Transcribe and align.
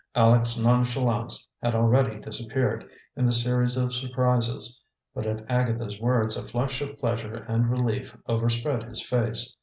Aleck's 0.15 0.57
nonchalance 0.57 1.47
had 1.61 1.75
already 1.75 2.19
disappeared, 2.19 2.89
in 3.15 3.27
the 3.27 3.31
series 3.31 3.77
of 3.77 3.93
surprises; 3.93 4.81
but 5.13 5.27
at 5.27 5.45
Agatha's 5.47 5.99
words 5.99 6.35
a 6.35 6.47
flush 6.47 6.81
of 6.81 6.97
pleasure 6.97 7.45
and 7.47 7.69
relief 7.69 8.17
overspread 8.27 8.81
his 8.81 9.03
face. 9.03 9.55